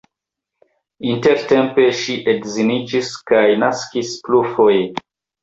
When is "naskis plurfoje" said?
3.67-4.83